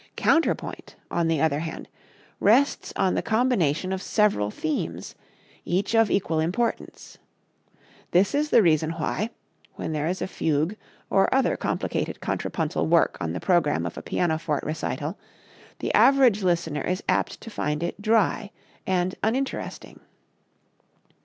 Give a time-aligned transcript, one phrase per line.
[0.17, 1.87] Counterpoint, on the other hand,
[2.39, 5.13] rests on the combination of several themes,
[5.63, 7.19] each of equal importance.
[8.09, 9.29] This is the reason why,
[9.75, 10.75] when there is a fugue
[11.11, 15.19] or other complicated contrapuntal work on the program of a pianoforte recital,
[15.77, 18.49] the average listener is apt to find it dry
[18.87, 19.99] and uninteresting.